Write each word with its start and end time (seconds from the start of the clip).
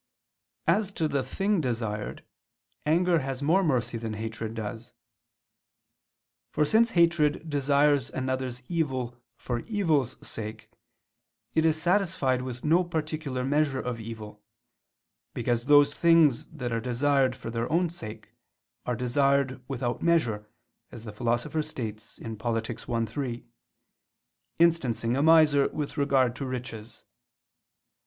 As 0.65 0.91
to 0.93 1.07
the 1.07 1.21
thing 1.21 1.61
desired, 1.61 2.25
anger 2.87 3.19
has 3.19 3.43
more 3.43 3.63
mercy 3.63 3.99
than 3.99 4.13
hatred 4.15 4.57
has. 4.57 4.93
For 6.49 6.65
since 6.65 6.89
hatred 6.97 7.47
desires 7.51 8.09
another's 8.09 8.63
evil 8.67 9.15
for 9.37 9.59
evil's 9.59 10.17
sake, 10.27 10.71
it 11.53 11.65
is 11.65 11.79
satisfied 11.79 12.41
with 12.41 12.65
no 12.65 12.83
particular 12.83 13.43
measure 13.45 13.79
of 13.79 13.99
evil: 13.99 14.41
because 15.35 15.65
those 15.65 15.93
things 15.93 16.47
that 16.47 16.71
are 16.71 16.81
desired 16.81 17.35
for 17.35 17.51
their 17.51 17.71
own 17.71 17.87
sake, 17.87 18.29
are 18.87 18.95
desired 18.95 19.63
without 19.67 20.01
measure, 20.01 20.49
as 20.91 21.03
the 21.03 21.11
Philosopher 21.13 21.61
states 21.61 22.19
(Polit. 22.39 22.71
i, 22.71 23.05
3), 23.05 23.45
instancing 24.57 25.15
a 25.15 25.21
miser 25.21 25.67
with 25.67 25.95
regard 25.95 26.35
to 26.37 26.45
riches. 26.47 27.03